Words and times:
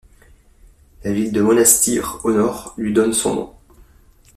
La 1.03 1.13
ville 1.13 1.31
de 1.31 1.43
Monastir, 1.43 2.21
au 2.23 2.31
nord, 2.31 2.73
lui 2.75 2.91
donne 2.91 3.13
son 3.13 3.35
nom. 3.35 3.53